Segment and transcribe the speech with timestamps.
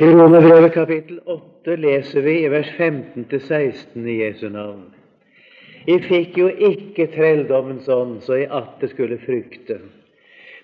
[0.00, 4.86] I Romerbrevet kapittel 8 leser vi i vers 15-16 i Jesu navn.
[5.84, 9.76] I fikk jo ikke trelldommens ånd, så i atter skulle frykte.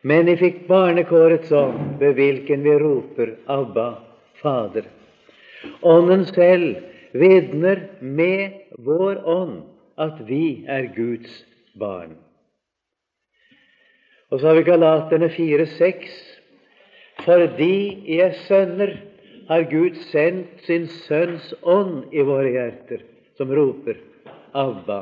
[0.08, 3.84] Men I fikk barnekårets ånd, ved hvilken vi roper Abba,
[4.40, 4.86] Fader.
[5.84, 6.78] Ånden selv
[7.12, 8.54] vitner med
[8.88, 9.58] vår ånd
[10.00, 11.42] at vi er Guds
[11.76, 12.14] barn.
[14.32, 16.08] Og så har vi Galaterne 4,6.
[17.26, 17.76] Fordi
[18.14, 18.96] jeg er sønner,
[19.48, 23.04] har Gud sendt sin Sønns ånd i våre hjerter,
[23.38, 24.00] som roper
[24.56, 25.00] Abba,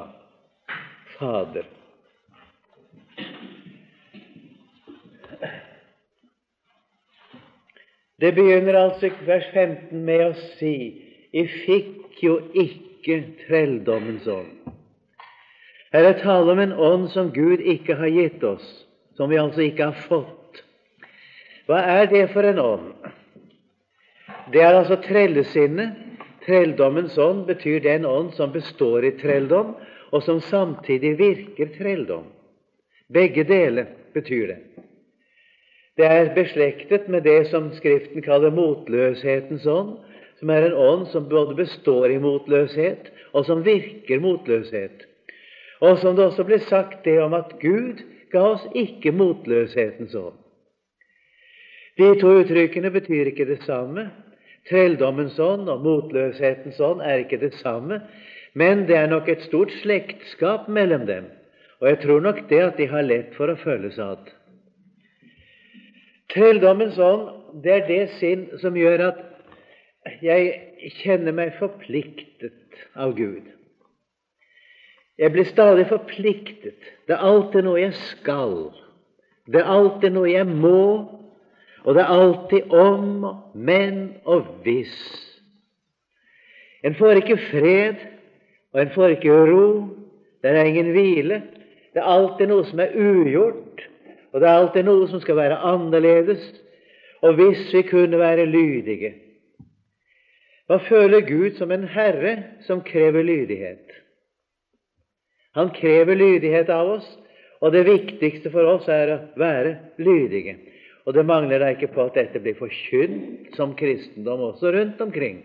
[1.16, 1.66] Fader.
[8.20, 10.74] Det begynner altså vers 15 med å si
[11.34, 14.70] I fikk jo ikke trelldommens ånd.
[15.94, 18.64] Her er tale om en ånd som Gud ikke har gitt oss,
[19.18, 20.62] som vi altså ikke har fått.
[21.66, 23.12] Hva er det for en ånd?
[24.52, 26.00] Det er altså trellesinnet.
[26.44, 29.72] Trelldommens ånd betyr den ånd som består i trelldom,
[30.12, 32.26] og som samtidig virker trelldom.
[33.08, 34.58] Begge deler betyr det.
[35.96, 39.96] Det er beslektet med det som Skriften kaller motløshetens ånd,
[40.40, 45.06] som er en ånd som både består i motløshet, og som virker motløshet.
[45.80, 50.36] Og som det også ble sagt det om at Gud ga oss ikke motløshetens ånd.
[51.96, 54.08] De to uttrykkene betyr ikke det samme,
[54.68, 58.00] Trelldommens ånd og motløshetens ånd er ikke det samme,
[58.54, 61.26] men det er nok et stort slektskap mellom dem,
[61.80, 64.30] og jeg tror nok det at de har lett for å følges ad.
[66.32, 67.28] Trelldommens ånd,
[67.62, 69.20] det er det sinn som gjør at
[70.24, 73.44] jeg kjenner meg forpliktet av Gud.
[75.18, 76.80] Jeg blir stadig forpliktet.
[77.06, 78.72] Det er alltid noe jeg skal.
[79.46, 80.80] Det er alltid noe jeg må,
[81.84, 84.94] og det er alltid om, men og hvis.
[86.84, 88.00] En får ikke fred,
[88.72, 89.66] og en får ikke ro.
[90.42, 91.42] Det er ingen hvile.
[91.94, 93.84] Det er alltid noe som er ugjort,
[94.32, 96.42] og det er alltid noe som skal være annerledes.
[97.24, 99.14] Og hvis vi kunne være lydige
[100.68, 103.92] Hva føler Gud som en herre som krever lydighet?
[105.54, 107.08] Han krever lydighet av oss,
[107.60, 110.56] og det viktigste for oss er å være lydige.
[111.04, 115.42] Og det mangler da ikke på at dette blir forkynt som kristendom også rundt omkring.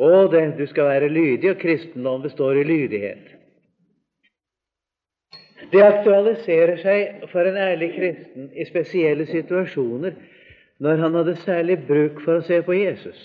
[0.00, 3.36] Og det, du skal være lydig, og kristendom består i lydighet.
[5.72, 10.16] Det aktualiserer seg for en ærlig kristen i spesielle situasjoner
[10.80, 13.18] når han hadde særlig bruk for å se på Jesus.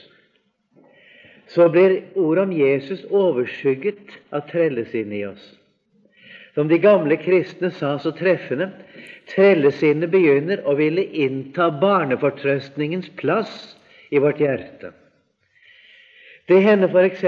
[1.47, 5.45] Så blir ordet om Jesus overskygget av trellesinnet i oss.
[6.55, 8.69] Som de gamle kristne sa så treffende
[9.27, 13.73] Trellesinnet begynner å ville innta barnefortrøstningens plass
[14.13, 14.93] i vårt hjerte.
[16.47, 17.23] Det hender f.eks.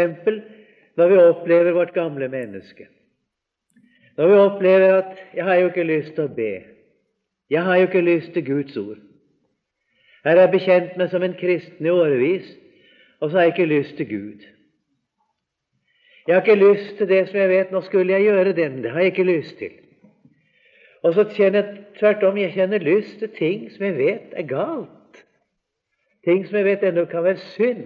[0.97, 2.87] når vi opplever vårt gamle menneske.
[4.17, 6.65] Når vi opplever at 'jeg har jo ikke lyst til å be',
[7.49, 9.03] 'jeg har jo ikke lyst til Guds ord'.
[10.23, 12.57] Her er jeg bekjent meg som en kristen i årevis,
[13.21, 14.56] og så har jeg ikke lyst til Gud.
[16.27, 18.91] Jeg har ikke lyst til det som jeg vet nå skulle jeg gjøre det, det
[18.91, 19.71] har jeg ikke lyst til.
[21.03, 24.47] Og så kjenner jeg tvert om jeg kjenner lyst til ting som jeg vet er
[24.49, 25.23] galt.
[26.27, 27.85] Ting som jeg vet ennå kan være synd,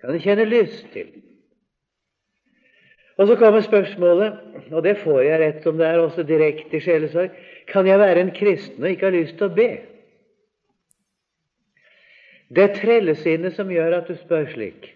[0.00, 1.10] kan jeg kjenne lyst til.
[3.18, 4.32] Og så kommer spørsmålet,
[4.72, 7.30] og det får jeg rett om det er også direkte sjelesorg
[7.68, 9.68] Kan jeg være en kristen og ikke ha lyst til å be?
[12.54, 14.93] Det er trellesinnet som gjør at du spør slik.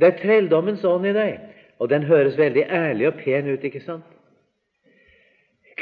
[0.00, 1.38] Det er trelldommens ånd i deg,
[1.78, 4.14] og den høres veldig ærlig og pen ut, ikke sant?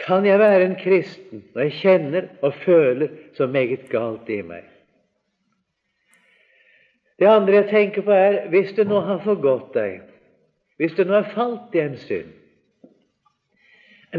[0.06, 4.64] kan jeg være en kristen når jeg kjenner og føler så meget galt i meg?
[7.20, 10.00] Det andre jeg tenker på, er hvis du nå har forgått deg,
[10.80, 12.32] hvis du nå har falt i en synd,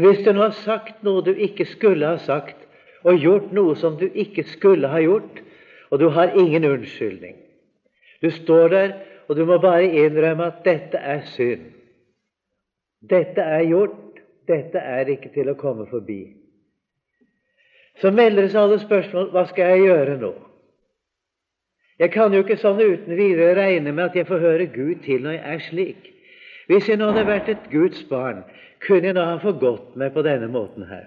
[0.00, 2.56] hvis du nå har sagt noe du ikke skulle ha sagt,
[3.04, 5.42] og gjort noe som du ikke skulle ha gjort,
[5.92, 7.36] og du har ingen unnskyldning
[8.22, 8.92] Du står der,
[9.28, 11.70] og du må bare innrømme at dette er synd.
[13.10, 16.22] Dette er gjort, dette er ikke til å komme forbi.
[18.00, 20.32] Så melder det seg alle spørsmål hva skal jeg gjøre nå?
[22.02, 25.22] Jeg kan jo ikke sånn uten videre regne med at jeg får høre Gud til
[25.22, 26.08] når jeg er slik.
[26.66, 28.42] Hvis jeg nå hadde vært et Guds barn,
[28.82, 31.06] kunne jeg nå ha forgått meg på denne måten her.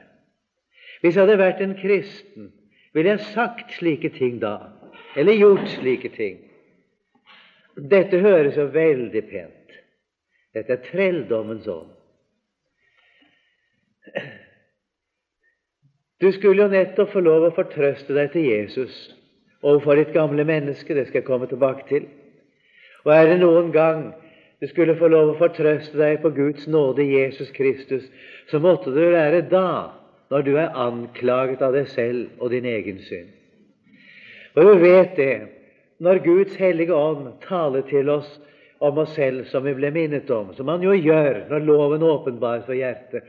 [1.02, 2.52] Hvis jeg hadde vært en kristen,
[2.96, 4.56] ville jeg sagt slike ting da,
[5.18, 6.40] eller gjort slike ting.
[7.77, 9.75] Dette høres jo veldig pent.
[10.57, 11.94] Dette er trelldommens ånd.
[16.18, 18.95] Du skulle jo nettopp få lov å fortrøste deg til Jesus
[19.62, 20.95] overfor ditt gamle menneske.
[20.97, 22.07] Det skal jeg komme tilbake til.
[23.06, 24.07] Og er det noen gang
[24.57, 28.07] du skulle få lov å fortrøste deg på Guds nåde i Jesus Kristus,
[28.50, 29.94] så måtte du være da,
[30.33, 33.30] når du er anklaget av deg selv og din egen synd.
[34.57, 35.35] Og du vet det,
[36.03, 38.29] når Guds hellige ånd taler til oss
[38.83, 42.67] om oss selv, som vi ble minnet om, som han jo gjør når loven åpenbares
[42.67, 43.25] for hjertet,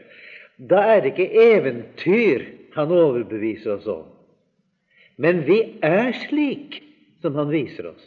[0.58, 2.44] da er det ikke eventyr
[2.74, 4.04] han overbeviser oss om.
[5.18, 6.80] Men vi er slik
[7.22, 8.04] som han viser oss.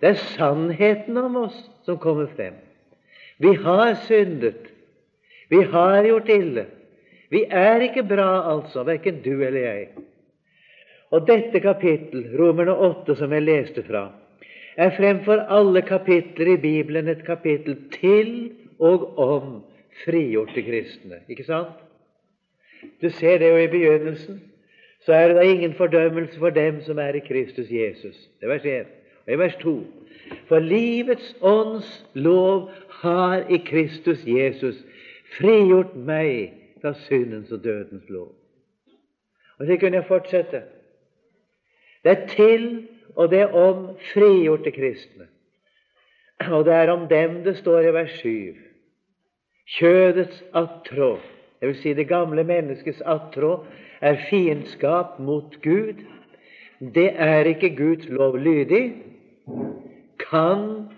[0.00, 1.56] Det er sannheten om oss
[1.86, 2.56] som kommer frem.
[3.40, 4.68] Vi har syndet.
[5.48, 6.66] Vi har gjort ille.
[7.30, 9.86] Vi er ikke bra, altså, verken du eller jeg.
[11.10, 14.08] Og dette kapittel, Romerne 8, som jeg leste fra,
[14.76, 19.48] er fremfor alle kapitler i Bibelen et kapittel til og om
[20.04, 21.20] frigjorte kristne.
[21.28, 21.74] Ikke sant?
[23.02, 24.40] Du ser det jo i begynnelsen.
[25.00, 28.16] Så er det da ingen fordømmelse for dem som er i Kristus Jesus.
[28.40, 28.86] Det er vers 1.
[29.26, 29.74] Og i vers 2
[30.48, 32.70] For livets ånds lov
[33.02, 34.84] har i Kristus Jesus
[35.38, 38.32] frigjort meg fra syndens og dødens lov.
[39.58, 40.62] Og så kunne jeg fortsette.
[42.04, 45.26] Det er til og det er om frigjorte kristne.
[46.48, 48.56] Og det er om dem det står i vers 7.
[49.76, 51.18] Kjødets attrå,
[51.62, 51.82] dvs.
[51.82, 53.64] Si det gamle menneskets attrå,
[54.00, 56.00] er fiendskap mot Gud.
[56.80, 58.94] Det er ikke Guds lov lydig,
[60.30, 60.88] kan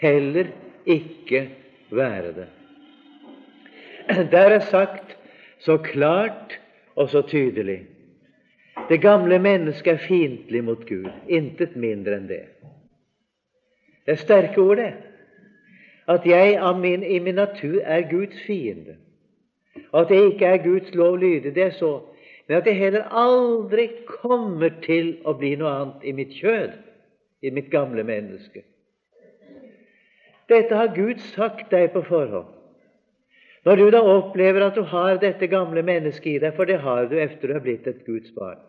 [0.00, 0.50] heller
[0.86, 1.48] ikke
[1.90, 2.48] være det.
[4.32, 5.16] Der er sagt
[5.58, 6.58] så klart
[6.96, 7.86] og så tydelig
[8.88, 11.10] det gamle mennesket er fiendtlig mot Gud.
[11.28, 12.44] Intet mindre enn det.
[14.06, 14.92] Det er sterke ord, det.
[16.08, 18.96] At jeg min, i min natur er Guds fiende.
[19.92, 22.00] Og at jeg ikke er Guds lov lydig, det er så.
[22.48, 26.70] Men at jeg heller aldri kommer til å bli noe annet i mitt kjød,
[27.42, 28.64] i mitt gamle menneske.
[30.48, 32.57] Dette har Gud sagt deg på forhånd.
[33.66, 37.08] Når du da opplever at du har dette gamle mennesket i deg, for det har
[37.10, 38.60] du efter du har blitt et Guds barn,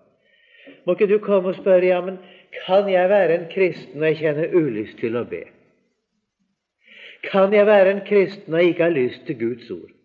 [0.85, 2.17] må ikke du komme og spørre ja, men
[2.65, 5.43] kan jeg være en kristen når jeg kjenner ulyst til å be?
[7.25, 9.95] Kan jeg være en kristen når jeg ikke har lyst til Guds ord?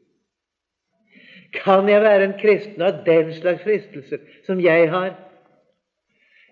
[1.54, 5.14] Kan jeg være en kristen av den slags fristelser som jeg har?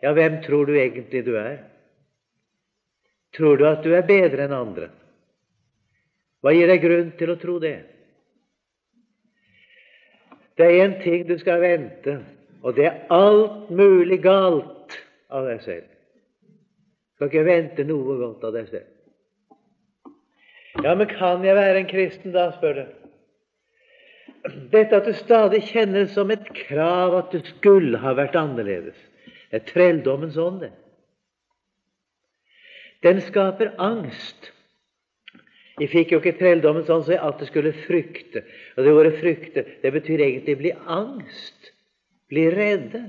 [0.02, 1.58] Ja, hvem tror du egentlig du er?
[3.36, 4.90] Tror du at du er bedre enn andre?
[6.42, 7.76] Hva gir deg grunn til å tro det?
[10.56, 12.20] Det er én ting du skal vente
[12.62, 14.98] og det er alt mulig galt
[15.32, 15.86] av deg selv.
[15.86, 18.88] Du skal ikke vente noe godt av deg selv.
[20.82, 22.84] Ja, men kan jeg være en kristen da, spør du.
[24.72, 28.96] Dette at du stadig kjenner som et krav at du skulle ha vært annerledes,
[29.52, 30.72] er trelldommens ånd, det.
[33.02, 34.52] Den skaper angst.
[35.82, 38.44] De fikk jo ikke trelldommens sånn så at de skulle frykte.
[38.76, 41.72] Og det ordet 'frykte' det betyr egentlig bli angst
[42.32, 43.02] bli redde.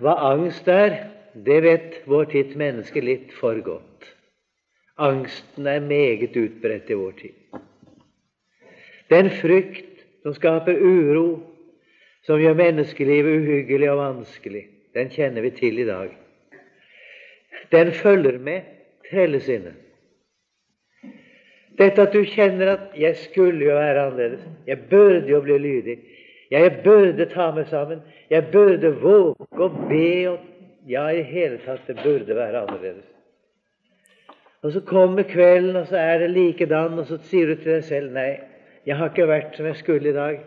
[0.00, 0.94] Hva angst er,
[1.34, 4.12] det vet vår tids menneske litt for godt.
[5.02, 7.58] Angsten er meget utbredt i vår tid.
[9.12, 11.26] Den frykt som skaper uro,
[12.24, 14.64] som gjør menneskelivet uhyggelig og vanskelig,
[14.96, 16.14] den kjenner vi til i dag.
[17.74, 18.70] Den følger med
[19.10, 19.85] trellesinnet.
[21.76, 25.98] Dette at du kjenner at 'jeg skulle jo være annerledes', 'jeg burde jo bli lydig',
[26.50, 28.02] jeg burde ta meg sammen.
[28.30, 30.28] Jeg burde våge å be.
[30.30, 30.38] Og,
[30.86, 33.06] ja, i hele tatt, det burde være annerledes.
[34.62, 37.84] Og så kommer kvelden, og så er det likedan, og så sier du til deg
[37.86, 38.38] selv Nei,
[38.86, 40.40] jeg har ikke vært som jeg skulle i dag.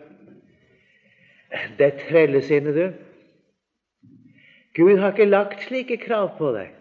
[1.78, 4.10] Det er trellesinnet, du.
[4.76, 6.72] Gud har ikke lagt slike krav på deg.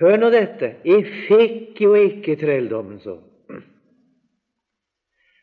[0.00, 0.76] Hør nå dette.
[0.86, 3.18] Jeg fikk jo ikke trelldommen så.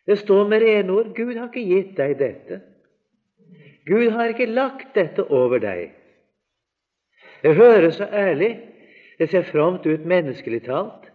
[0.06, 2.62] Det står med rene ord Gud har ikke gitt deg dette.
[3.86, 5.92] Gud har ikke lagt dette over deg.
[7.42, 8.56] Det høres så ærlig,
[9.18, 11.12] det ser fromt ut menneskelig talt,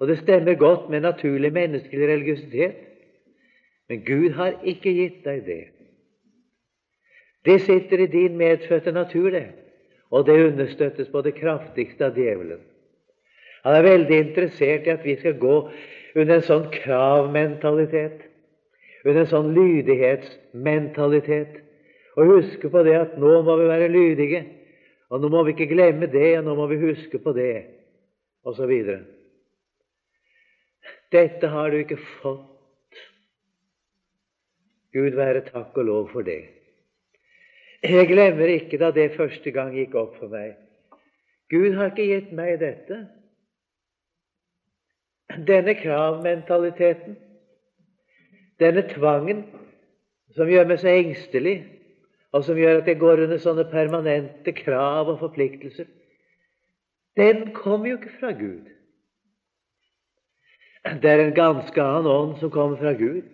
[0.00, 2.82] og det stemmer godt med naturlig menneskelig religiøsitet.
[3.88, 5.62] Men Gud har ikke gitt deg det.
[7.46, 9.46] Det sitter i din medfødte natur, det,
[10.10, 12.60] og det understøttes på det kraftigste av djevelen.
[13.66, 15.56] Han er veldig interessert i at vi skal gå
[16.16, 18.18] under en sånn kravmentalitet,
[19.04, 21.52] under en sånn lydighetsmentalitet.
[22.16, 24.42] Og huske på det at nå må vi være lydige,
[25.10, 27.66] og nå må vi ikke glemme det, og nå må vi huske på det,
[28.46, 28.72] osv.
[31.12, 32.52] Dette har du ikke fått.
[34.96, 36.42] Gud være takk og lov for det.
[37.82, 40.56] Jeg glemmer ikke da det første gang gikk opp for meg.
[41.52, 43.02] Gud har ikke gitt meg dette.
[45.46, 47.16] Denne kravmentaliteten,
[48.62, 49.44] denne tvangen
[50.36, 51.56] som gjør meg så engstelig,
[52.32, 55.86] og som gjør at jeg går under sånne permanente krav og forpliktelser,
[57.16, 58.66] den kommer jo ikke fra Gud.
[61.02, 63.24] Det er en ganske annen ånd som kommer fra Gud.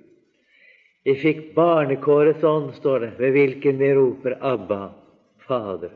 [1.05, 4.93] Vi fikk barnekårets ånd, står det, ved hvilken vi roper Abba,
[5.49, 5.91] Fader.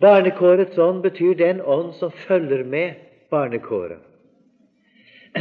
[0.00, 2.94] Barnekårets ånd betyr den ånd som følger med
[3.30, 4.00] barnekåret.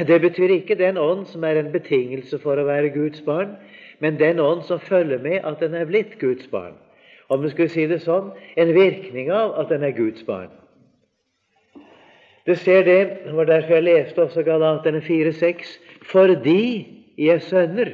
[0.08, 3.54] Det betyr ikke den ånd som er en betingelse for å være Guds barn,
[4.02, 6.74] men den ånd som følger med at den er blitt Guds barn.
[7.30, 10.50] Om vi skulle si det sånn en virkning av at den er Guds barn.
[12.44, 15.78] Du ser det, det var derfor jeg leste også Galaterne 4,6.
[16.10, 17.94] Fordi Er sønner,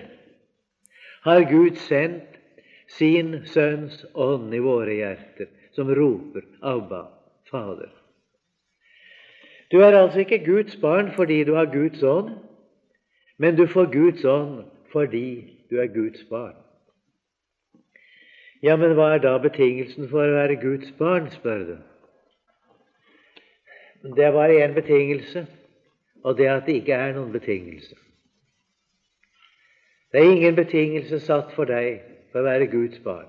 [1.24, 2.40] har Gud sendt
[2.90, 7.04] sin Sønns ånd i våre hjerter, som roper Abba,
[7.50, 7.92] Fader.
[9.72, 12.32] Du er altså ikke Guds barn fordi du har Guds ånd,
[13.38, 16.56] men du får Guds ånd fordi du er Guds barn.
[18.64, 21.78] Ja, men hva er da betingelsen for å være Guds barn, spør du.
[24.16, 25.46] Det er bare én betingelse,
[26.24, 27.96] og det er at det ikke er noen betingelse.
[30.12, 32.02] Det er ingen betingelse satt for deg
[32.32, 33.28] for å være Guds barn.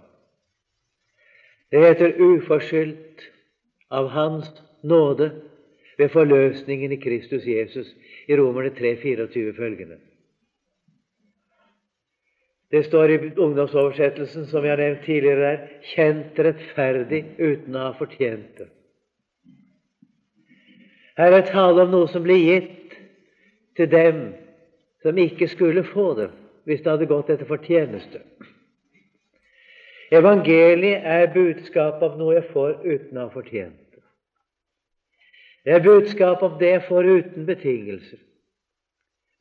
[1.70, 3.26] Det heter uforskyldt
[3.92, 4.48] av Hans
[4.82, 5.30] nåde
[5.98, 7.92] ved forløsningen i Kristus Jesus
[8.28, 10.00] i Romerne 3, 24 følgende.
[12.70, 17.92] Det står i ungdomsoversettelsen, som jeg har nevnt tidligere der, 'kjent rettferdig uten å ha
[17.98, 18.70] fortjent det'.
[21.18, 22.94] Her er tale om noe som blir gitt
[23.76, 24.20] til dem
[25.02, 26.30] som ikke skulle få det
[26.70, 28.20] hvis det hadde gått etter fortjeneste.
[30.14, 34.02] Evangeliet er budskap om noe jeg får uten å ha fortjent det.
[35.66, 38.22] Det er budskap om det jeg får uten betingelser.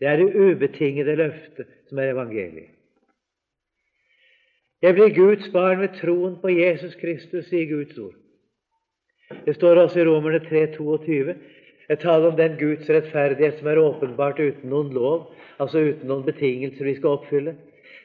[0.02, 2.74] Det er det ubetingede løftet som er evangeliet.
[4.82, 8.16] Jeg blir Guds barn ved troen på Jesus Kristus, sier Guds ord.
[9.46, 11.36] Det står også i Romerne 3, 22
[11.90, 16.26] jeg taler om den Guds rettferdighet som er åpenbart uten noen lov, altså uten noen
[16.28, 17.56] betingelser vi skal oppfylle.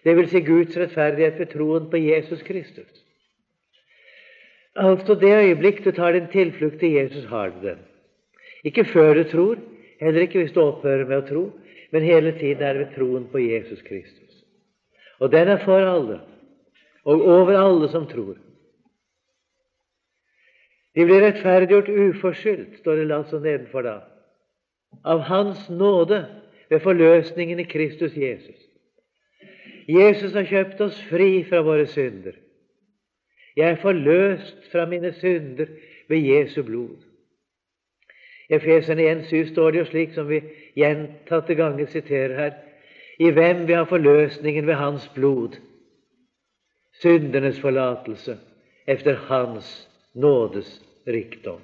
[0.05, 3.03] Det vil si Guds rettferdighet ved troen på Jesus Kristus.
[4.75, 7.79] Altså det øyeblikk du tar din tilflukt til Jesus, har du den.
[8.65, 9.61] Ikke før du tror,
[10.01, 11.45] heller ikke hvis du opphører med å tro,
[11.93, 14.41] men hele tiden er det ved troen på Jesus Kristus.
[15.21, 16.21] Og den er for alle,
[17.05, 18.35] og over alle som tror.
[20.95, 23.95] De blir rettferdiggjort uforskyldt, står det altså nedenfor da,
[25.05, 26.21] av Hans nåde
[26.71, 28.61] ved forløsningen i Kristus Jesus.
[29.89, 32.37] Jesus har kjøpt oss fri fra våre synder.
[33.57, 35.67] Jeg er forløst fra mine synder
[36.09, 36.97] ved Jesu blod.
[38.51, 40.41] I Efeserne 1,7 står det jo slik som vi
[40.77, 42.55] gjentatte ganger siterer her,
[43.19, 45.59] i hvem vi har forløsningen ved Hans blod,
[47.03, 48.39] syndernes forlatelse
[48.87, 51.61] efter Hans nådes rikdom.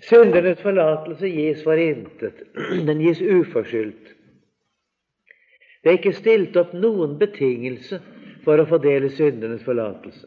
[0.00, 2.42] Syndernes forlatelse gis for intet.
[2.86, 4.12] Den gis uforskyldt.
[5.82, 8.00] Det er ikke stilt opp noen betingelse
[8.44, 10.26] for å fordele syndernes forlatelse.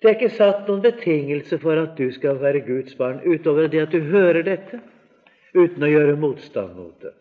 [0.00, 3.82] Det er ikke satt noen betingelse for at du skal være Guds barn, utover det
[3.84, 4.80] at du hører dette
[5.54, 7.12] uten å gjøre motstand mot det.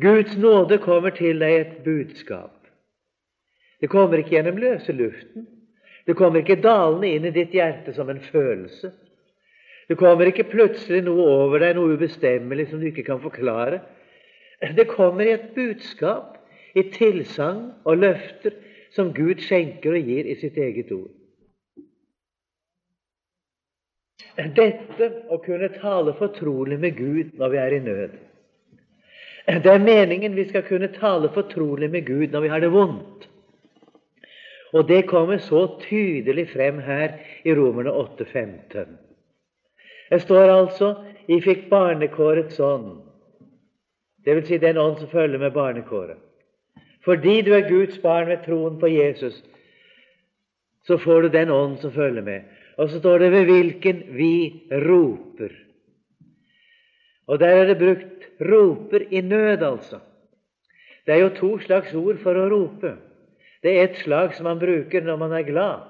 [0.00, 2.59] Guds nåde kommer til deg et budskap.
[3.80, 5.46] Det kommer ikke gjennom løse luften.
[6.06, 8.90] Det kommer ikke dalende inn i ditt hjerte som en følelse.
[9.88, 13.80] Det kommer ikke plutselig noe over deg, noe ubestemmelig som du ikke kan forklare.
[14.76, 16.36] Det kommer i et budskap,
[16.78, 18.54] i tilsagn og løfter
[18.94, 21.10] som Gud skjenker og gir i sitt eget ord.
[24.36, 28.14] Dette å kunne tale fortrolig med Gud når vi er i nød.
[29.64, 33.29] Det er meningen vi skal kunne tale fortrolig med Gud når vi har det vondt.
[34.72, 38.96] Og det kommer så tydelig frem her i Romerne 8,15.
[40.10, 40.94] Det står altså
[41.28, 43.02] 'I fikk barnekårets ånd',
[44.26, 44.46] dvs.
[44.46, 46.18] Si den ånd som følger med barnekåret.
[47.04, 49.44] Fordi du er Guds barn ved troen på Jesus,
[50.86, 52.40] så får du den ånd som følger med.
[52.76, 55.56] Og så står det 'ved hvilken vi roper'.
[57.26, 59.98] Og der er det brukt 'roper' i nød, altså.
[61.06, 62.96] Det er jo to slags ord for å rope.
[63.60, 65.88] Det er et slag som man bruker når man er glad.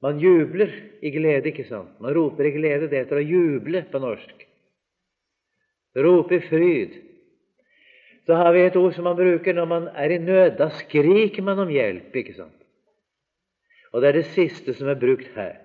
[0.00, 0.70] Man jubler
[1.04, 1.92] i glede, ikke sant?
[2.00, 2.88] Man roper i glede.
[2.88, 4.46] Det heter å juble på norsk.
[6.00, 6.98] Rope i fryd.
[8.26, 10.56] så har vi et ord som man bruker når man er i nød.
[10.56, 12.16] Da skriker man om hjelp.
[12.16, 12.56] ikke sant?
[13.92, 15.58] Og det er det siste som er brukt her.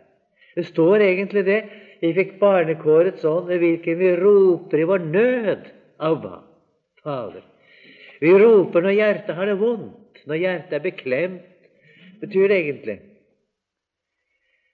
[0.56, 1.60] Det står egentlig det.
[2.02, 5.70] Vi fikk barnekårets ånd ved hvilken vi roper i vår nød.
[6.00, 6.42] Abba,
[7.04, 7.44] Fader.
[8.20, 11.52] Vi roper når hjertet har det vondt, når hjertet er beklemt.
[12.20, 13.00] betyr det egentlig.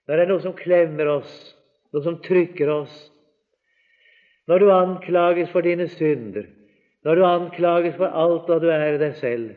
[0.08, 1.34] Når det er noe som klemmer oss,
[1.91, 2.96] noe som trykker oss.
[4.48, 6.46] Når du anklages for dine synder,
[7.03, 9.55] når du anklages for alt hva du er i deg selv,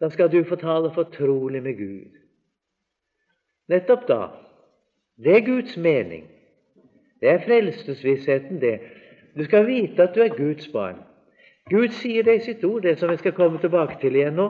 [0.00, 2.16] da skal du få tale fortrolig med Gud.
[3.70, 4.20] Nettopp da.
[5.20, 6.24] Det er Guds mening.
[7.20, 8.80] Det er frelsesvissheten, det.
[9.36, 10.96] Du skal vite at du er Guds barn.
[11.70, 14.48] Gud sier det i sitt ord, det som vi skal komme tilbake til igjen nå.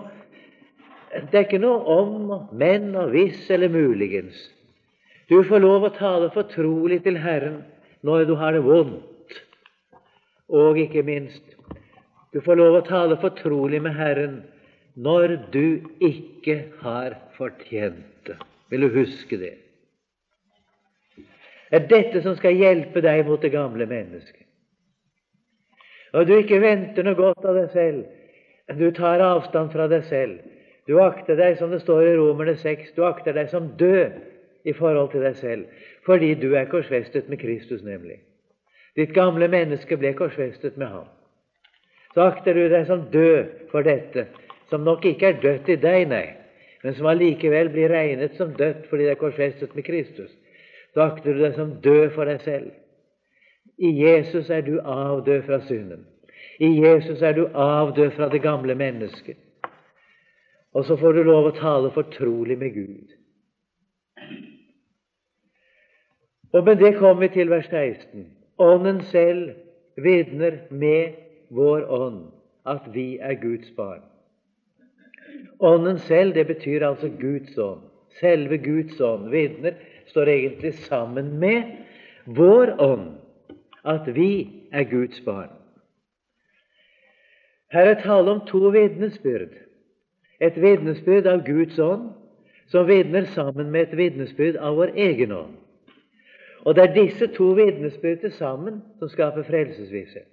[1.10, 4.36] Det er ikke noe om men og hvis eller muligens.
[5.30, 7.60] Du får lov å tale fortrolig til Herren
[8.06, 9.06] når du har det vondt.
[10.50, 11.42] Og ikke minst,
[12.34, 14.40] du får lov å tale fortrolig med Herren
[14.98, 18.38] når du ikke har fortjent det.
[18.70, 19.56] Vil du huske det?
[21.70, 24.46] Det er dette som skal hjelpe deg mot det gamle mennesket.
[26.18, 28.00] Og du ikke venter noe godt av deg selv.
[28.78, 30.40] Du tar avstand fra deg selv.
[30.90, 34.72] Du akter deg, som det står i Romerne 6, du akter deg som død i
[34.74, 38.16] forhold til deg selv, fordi du er korsfestet med Kristus, nemlig.
[38.98, 41.04] Ditt gamle menneske ble korsfestet med ham.
[42.10, 44.24] Så akter du deg som død for dette,
[44.66, 46.24] som nok ikke er dødt i deg, nei,
[46.82, 50.32] men som allikevel blir regnet som dødt fordi det er korsfestet med Kristus.
[50.90, 52.72] Så akter du deg som død for deg selv.
[53.78, 56.02] I Jesus er du avdød fra synden.
[56.58, 59.38] I Jesus er du avdød fra det gamle mennesket.
[60.74, 63.16] Og så får du lov å tale fortrolig med Gud.
[66.52, 68.26] Og med det kommer vi til vers 16.
[68.60, 69.54] Ånden selv
[69.96, 71.18] vitner med
[71.50, 72.22] vår ånd
[72.68, 74.02] at vi er Guds barn.
[75.60, 77.86] Ånden selv, det betyr altså Guds ånd.
[78.20, 79.78] Selve Guds ånd vitner
[80.10, 81.62] står egentlig sammen med
[82.26, 83.08] vår ånd
[83.86, 85.50] at vi er Guds barn.
[87.70, 89.69] Her er tale om to vitnesbyrd.
[90.40, 92.10] Et vitnesbyrd av Guds ånd,
[92.70, 95.56] som vitner sammen med et vitnesbyrd av vår egen ånd.
[96.64, 100.28] Og det er disse to vitnesbyrd sammen som skaper frelsesvisshet.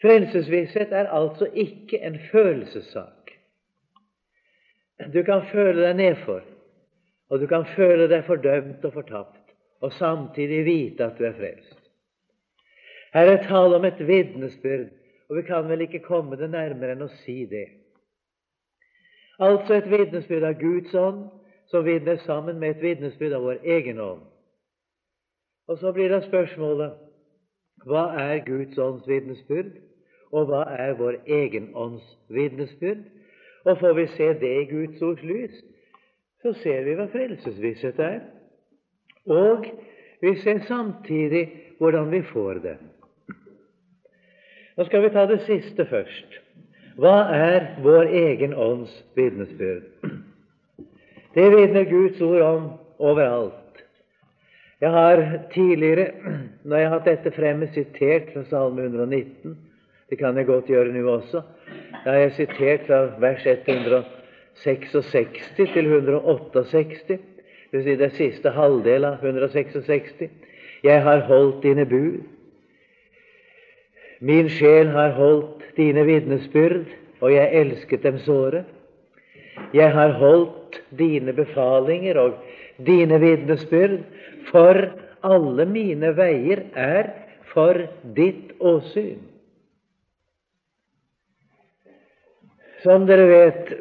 [0.00, 3.34] Frelsesvisshet er altså ikke en følelsessak.
[5.12, 6.40] Du kan føle deg nedfor,
[7.30, 9.40] og du kan føle deg fordømt og fortapt
[9.80, 11.78] og samtidig vite at du er frelst.
[13.14, 14.88] Her er tale om et vitnesbyrd,
[15.28, 17.66] og vi kan vel ikke komme det nærmere enn å si det.
[19.40, 21.28] Altså et vitnesbyrd av Guds ånd,
[21.70, 24.26] som vitner sammen med et vitnesbyrd av vår egen ånd.
[25.68, 26.98] Og så blir det spørsmålet
[27.88, 29.70] hva er Guds ånds vitnesbyrd,
[30.32, 33.06] og hva er vår egen ånds vitnesbyrd?
[33.64, 35.56] Og får vi se det i Guds ords lys,
[36.42, 38.20] så ser vi hva frelsesvisshet er.
[39.28, 39.66] Og
[40.20, 41.46] vi ser samtidig
[41.78, 42.76] hvordan vi får det.
[44.76, 46.40] Nå skal vi ta det siste først.
[47.00, 49.88] Hva er vår egen ånds vitnesbyrd?
[51.32, 52.66] Det vitner Guds ord om
[52.98, 53.56] overalt.
[54.80, 55.22] Jeg har
[55.54, 56.10] tidligere,
[56.64, 59.56] når jeg har hatt dette fremme, sitert fra Salme 119.
[60.10, 61.42] Det kan jeg godt gjøre nå også.
[62.04, 67.18] Da har jeg sitert fra vers 166 til 168
[67.70, 70.26] det si den siste halvdel av 166.
[70.82, 72.22] Jeg har holdt dine bud.
[74.20, 78.64] Min sjel har holdt dine vitnesbyrd, og jeg elsket dem såre.
[79.76, 82.38] Jeg har holdt dine befalinger og
[82.86, 84.00] dine vitnesbyrd,
[84.50, 84.78] for
[85.26, 87.10] alle mine veier er
[87.52, 87.84] for
[88.16, 89.20] ditt åsyn.
[92.80, 93.74] Som dere vet,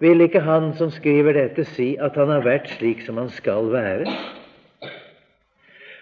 [0.00, 3.68] vil ikke han som skriver dette, si at han har vært slik som han skal
[3.72, 4.08] være.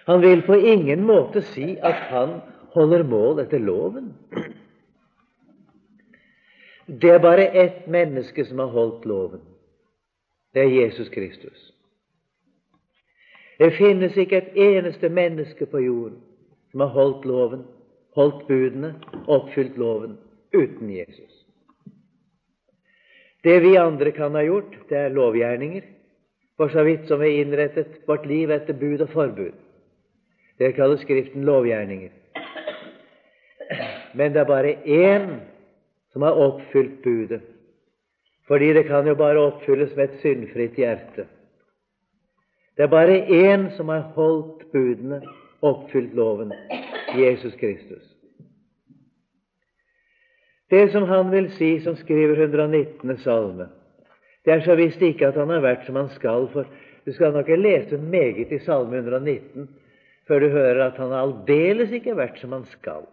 [0.05, 2.37] Han vil på ingen måte si at han
[2.75, 4.13] holder mål etter loven.
[6.85, 9.41] Det er bare ett menneske som har holdt loven.
[10.53, 11.71] Det er Jesus Kristus.
[13.59, 16.19] Det finnes ikke et eneste menneske på jorden
[16.71, 17.63] som har holdt loven,
[18.15, 18.93] holdt budene,
[19.27, 20.17] oppfylt loven,
[20.53, 21.45] uten Jesus.
[23.43, 25.81] Det vi andre kan ha gjort, det er lovgjerninger,
[26.57, 29.55] for så vidt som vi innrettet vårt liv etter bud og forbud.
[30.59, 32.11] Det kalles Skriften lovgjerninger.
[34.13, 35.39] Men det er bare én
[36.15, 37.41] som har oppfylt budet,
[38.47, 41.25] fordi det kan jo bare oppfylles med et syndfritt hjerte.
[42.77, 45.19] Det er bare én som har holdt budene,
[45.59, 46.53] oppfylt loven
[47.19, 48.05] Jesus Kristus.
[50.71, 53.17] Det som han vil si, som skriver 119.
[53.17, 53.67] salme,
[54.45, 56.63] det er så visst ikke at han har vært som han skal, for
[57.03, 59.67] du skal nok ikke lese meget i Salme 119
[60.27, 63.03] før du hører at han aldeles ikke har vært som han skal.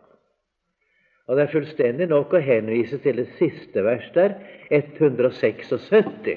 [1.28, 4.34] Og det er fullstendig nok å henvise til det siste vers der,
[4.74, 6.32] 176.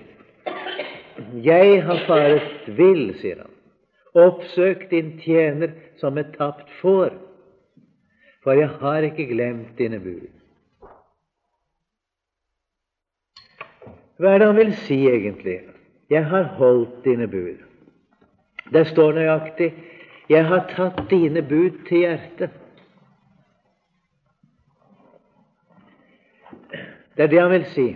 [1.45, 3.53] Jeg har faret vill, sier han,
[4.15, 7.15] oppsøkt din tjener som et tapt får,
[8.43, 10.27] for jeg har ikke glemt dine bud.
[14.21, 15.57] Hva er det han vil si egentlig?
[16.13, 17.57] Jeg har holdt dine bud.
[18.71, 19.73] Det står nøyaktig
[20.29, 22.53] jeg har tatt dine bud til hjertet.
[27.17, 27.87] Det er det han vil si.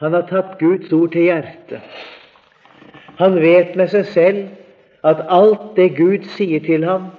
[0.00, 1.80] Han har tatt Guds ord til hjertet.
[3.16, 4.42] Han vet med seg selv
[5.06, 7.10] at alt det Gud sier til ham,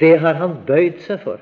[0.00, 1.40] det har han bøyd seg for.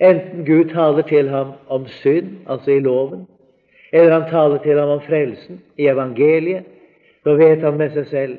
[0.00, 3.26] Enten Gud taler til ham om synd, altså i loven,
[3.92, 6.64] eller han taler til ham om frelsen i evangeliet,
[7.24, 8.36] så vet han med seg selv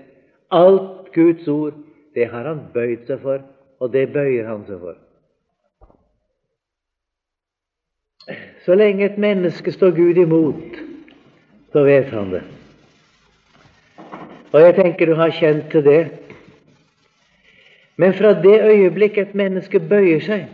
[0.54, 1.74] alt Guds ord,
[2.16, 3.42] det har han bøyd seg for,
[3.80, 4.98] og det bøyer han seg for.
[8.66, 10.80] Så lenge et menneske står Gud imot,
[11.72, 12.44] så vet han det.
[14.52, 16.02] Og jeg tenker du har kjent til det.
[17.98, 20.46] Men fra det øyeblikk et menneske bøyer seg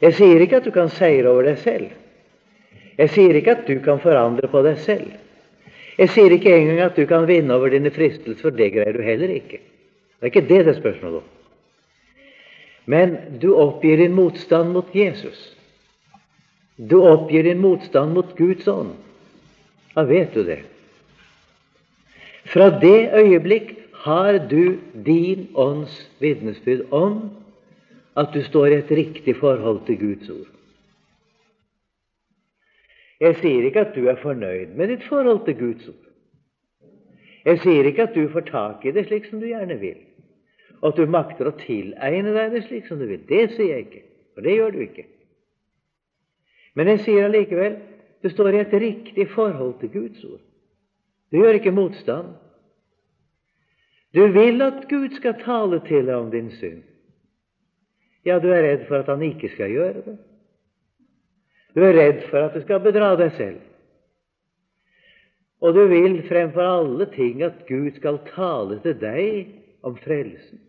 [0.00, 1.88] Jeg sier ikke at du kan seire over deg selv.
[2.98, 5.08] Jeg sier ikke at du kan forandre på deg selv.
[5.96, 9.02] Jeg sier ikke engang at du kan vinne over dine fristelser, for det greier du
[9.04, 9.62] heller ikke.
[10.20, 11.28] Det er ikke det det er spørsmål om.
[12.86, 15.55] Men du oppgir din motstand mot Jesus.
[16.76, 18.92] Du oppgir din motstand mot Guds ånd.
[19.94, 20.60] Da vet du det.
[22.46, 23.72] Fra det øyeblikk
[24.04, 27.16] har du din ånds vitnesbyrd om
[28.16, 30.52] at du står i et riktig forhold til Guds ord.
[33.20, 36.04] Jeg sier ikke at du er fornøyd med ditt forhold til Guds ord.
[37.46, 39.98] Jeg sier ikke at du får tak i det slik som du gjerne vil,
[40.82, 43.22] og at du makter å tilegne deg det slik som du vil.
[43.28, 44.02] Det sier jeg ikke,
[44.34, 45.06] for det gjør du ikke.
[46.76, 47.78] Men jeg sier allikevel
[48.24, 50.42] du står i et riktig forhold til Guds ord.
[51.30, 52.34] Du gjør ikke motstand.
[54.14, 56.82] Du vil at Gud skal tale til deg om din synd.
[58.26, 60.16] Ja, du er redd for at Han ikke skal gjøre det.
[61.76, 63.60] Du er redd for at du skal bedra deg selv.
[65.60, 69.52] Og du vil fremfor alle ting at Gud skal tale til deg
[69.84, 70.60] om frelsen.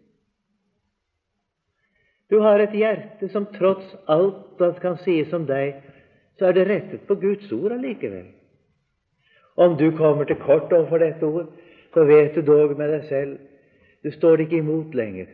[2.30, 5.80] Du har et hjerte som tross alt det kan sies om deg,
[6.38, 8.28] så er det rettet på Guds ord allikevel.
[9.58, 11.50] Om du kommer til kort overfor dette ord,
[11.94, 13.38] så vet du dog med deg selv
[14.06, 15.26] du står ikke imot lenger.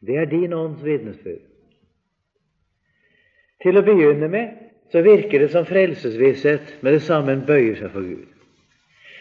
[0.00, 1.42] Det er din ånds vitnesbyrd.
[3.62, 7.92] Til å begynne med så virker det som frelsesvisshet med det samme en bøyer seg
[7.92, 8.26] for Gud.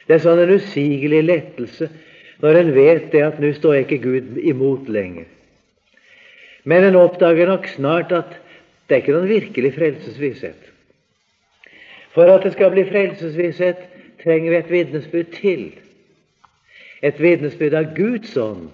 [0.07, 1.87] Det er sånn en usigelig lettelse
[2.43, 5.29] når en vet det at nå står ikke Gud imot lenger.
[6.67, 8.35] Men en oppdager nok snart at
[8.87, 10.69] det er ikke noen virkelig frelsesvisshet.
[12.13, 13.79] For at det skal bli frelsesvisshet,
[14.23, 15.63] trenger vi et vitnesbyrd til.
[17.03, 18.69] Et vitnesbyrd av Guds ånd,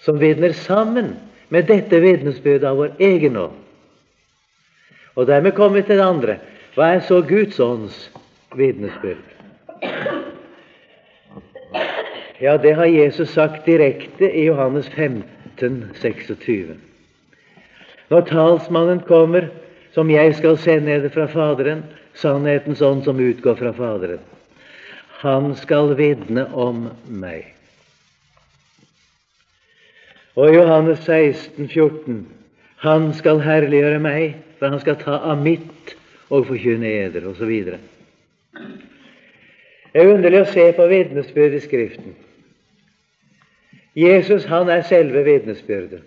[0.00, 1.14] som vitner sammen
[1.48, 3.58] med dette vitnesbyrdet av vår egen ånd.
[5.18, 6.38] Og dermed kommer vi til det andre.
[6.74, 7.96] Hva er så Guds ånds
[8.56, 9.24] vitnesbyrd?
[12.40, 16.76] Ja, det har Jesus sagt direkte i Johannes 15, 26.
[18.08, 19.48] Når talsmannen kommer,
[19.94, 21.84] som jeg skal sende dere fra Faderen,
[22.18, 24.24] sannhetens ånd som utgår fra Faderen,
[25.18, 27.54] han skal vitne om meg.
[30.38, 32.20] Og Johannes 16, 14,
[32.84, 35.96] han skal herliggjøre meg, for han skal ta av mitt
[36.30, 37.50] og forkynne eder, osv.
[39.88, 42.14] Det er underlig å se på vitnesbyrd i Skriften.
[43.98, 46.04] Jesus han er selve vitnesbyrdet.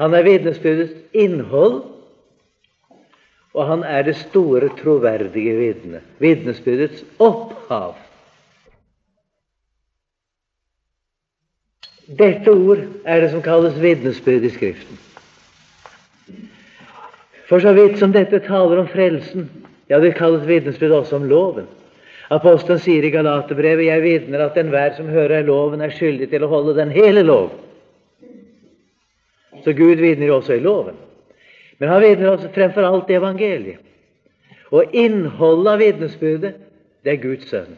[0.00, 1.82] Han er vitnesbyrdets innhold,
[3.52, 6.06] og han er det store, troverdige vitnet.
[6.18, 7.94] Vitnesbyrdets opphav.
[12.18, 14.98] Dette ord er det som kalles vitnesbyrd i Skriften.
[17.48, 19.46] For så vidt som dette taler om frelsen,
[19.92, 21.68] ja, det kalles vitnesbyrd også om loven.
[22.32, 26.48] Apostelen sier i Galaterbrevet jeg vitner at enhver som hører loven, er skyldig til å
[26.48, 27.50] holde den hele lov.
[29.64, 30.96] Så Gud vitner også i loven.
[31.82, 33.80] Men han vitner også fremfor alt evangeliet.
[34.70, 36.60] Og innholdet av vitnesbyrdet,
[37.02, 37.74] det er Guds sønn.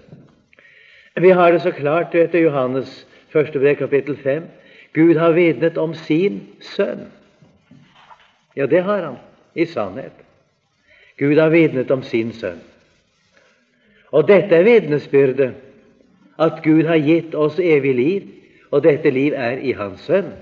[1.25, 2.93] Vi har det så klart etter Johannes
[3.33, 3.57] 1.
[3.57, 4.45] brev, kapittel 5.
[4.93, 7.07] Gud har vitnet om sin sønn.
[8.53, 9.17] Ja, det har han
[9.57, 10.21] i sannhet.
[11.17, 12.61] Gud har vitnet om sin sønn.
[14.13, 15.55] Og dette er vitnesbyrdet
[16.39, 18.33] at Gud har gitt oss evig liv,
[18.69, 20.35] og dette liv er i Hans sønn.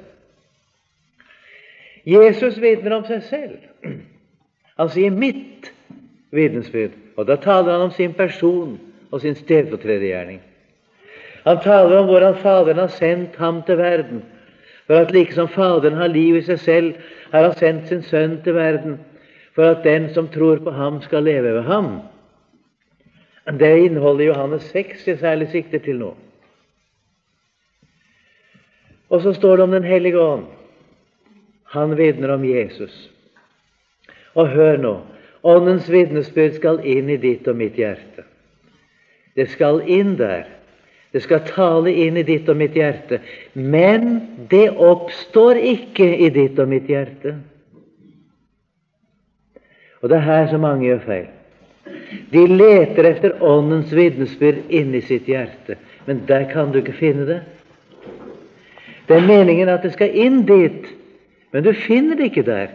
[2.04, 3.58] Jesus vitner om seg selv.
[4.78, 5.72] Han sier 'mitt
[6.32, 10.40] vitensbyrd', og da taler han om sin person og sin stedfortredergjerning.
[11.44, 14.22] Han taler om hvordan Faderen har sendt ham til verden,
[14.86, 16.94] for at like som Faderen har liv i seg selv,
[17.32, 19.00] har han sendt sin Sønn til verden,
[19.54, 22.00] for at den som tror på ham, skal leve ved ham.
[23.46, 26.14] Det innholdet Johannes 6 jeg særlig sikter til nå.
[29.10, 30.46] Og så står det om Den hellige ånd.
[31.72, 32.94] Han vitner om Jesus.
[34.34, 34.96] Og hør nå
[35.42, 38.22] Åndens vitnesbyrd skal inn i ditt og mitt hjerte.
[39.34, 40.44] Det skal inn der.
[41.12, 43.18] Det skal tale inn i ditt og mitt hjerte.
[43.58, 44.20] Men
[44.52, 47.34] det oppstår ikke i ditt og mitt hjerte.
[50.02, 51.28] Og det er her så mange gjør feil.
[52.32, 57.40] De leter etter Åndens vitnesbyrd inni sitt hjerte, men der kan du ikke finne det.
[59.08, 60.86] Det er meningen at det skal inn dit,
[61.52, 62.66] men du finner det ikke der.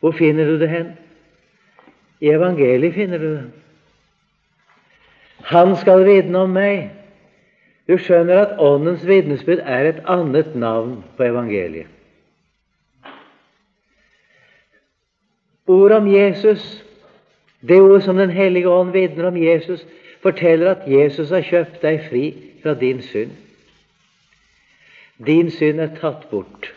[0.00, 0.92] Hvor finner du det hen?
[2.20, 3.44] I evangeliet finner du det.
[5.48, 6.90] Han skal vitne om meg.
[7.88, 11.86] Du skjønner at Åndens vitnesbyrd er et annet navn på evangeliet.
[15.68, 16.84] Ordet om Jesus,
[17.60, 19.86] det ord som Den hellige ånd vitner om Jesus,
[20.22, 22.24] forteller at Jesus har kjøpt deg fri
[22.62, 23.30] fra din synd.
[25.26, 26.72] Din synd er tatt bort.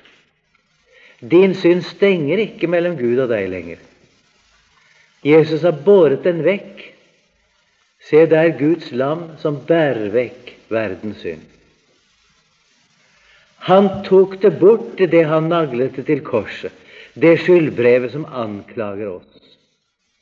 [1.21, 3.81] Din synd stenger ikke mellom Gud og deg lenger.
[5.21, 6.81] Jesus har båret den vekk.
[8.01, 11.45] Se, det er Guds lam som bærer vekk verdens synd.
[13.69, 16.73] Han tok det bort, det han naglet til korset,
[17.13, 19.57] det skyldbrevet som anklager oss.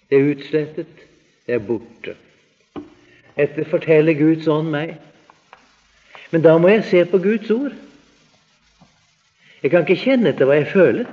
[0.10, 1.06] Det er utslettet,
[1.48, 2.18] det er borte.
[3.38, 4.98] Dette forteller Guds ånd meg.
[6.34, 7.78] Men da må jeg se på Guds ord.
[9.64, 11.10] Jeg kan ikke kjenne etter hva jeg føler,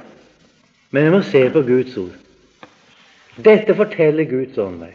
[0.94, 2.14] men jeg må se på Guds ord.
[3.42, 4.94] Dette forteller Guds ånd meg.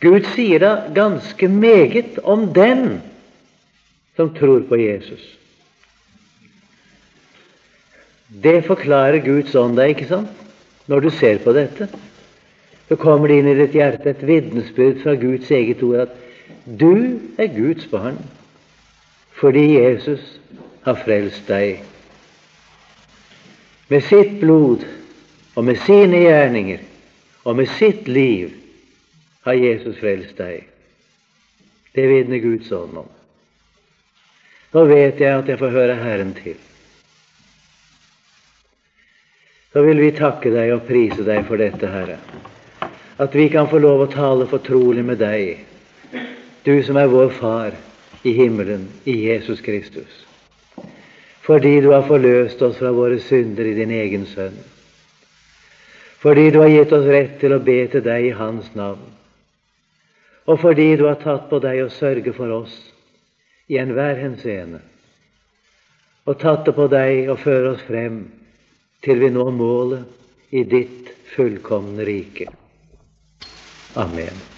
[0.00, 3.00] Gud sier da ganske meget om den
[4.16, 5.22] som tror på Jesus.
[8.28, 10.44] Det forklarer Guds ånd deg, ikke sant?
[10.86, 11.88] Når du ser på dette,
[12.88, 16.18] så kommer det inn i ditt hjerte et vitnesbyrd fra Guds eget ord at
[16.66, 18.18] du er Guds barn
[19.36, 20.20] fordi Jesus
[20.86, 21.82] har frelst deg.
[23.88, 24.86] Med sitt blod
[25.54, 26.82] og med sine gjerninger
[27.44, 28.54] og med sitt liv
[29.46, 30.64] har Jesus frelst deg.
[31.94, 33.10] Det vitner Guds ånd om.
[34.74, 36.56] Nå vet jeg at jeg får høre Herren til.
[39.72, 42.16] Så vil vi takke deg og prise deg for dette, Herre.
[43.20, 45.62] At vi kan få lov å tale fortrolig med deg,
[46.64, 47.76] du som er vår Far
[48.26, 50.22] i himmelen, i Jesus Kristus.
[51.46, 54.56] Fordi du har forløst oss fra våre synder i din egen Sønn.
[56.18, 59.04] Fordi du har gitt oss rett til å be til deg i Hans navn
[60.46, 62.74] og fordi du har tatt på deg å sørge for oss
[63.66, 64.80] i enhver henseende,
[66.26, 68.20] og tatt det på deg å føre oss frem
[69.02, 72.46] til vi når målet i ditt fullkomne rike.
[73.98, 74.55] Amen.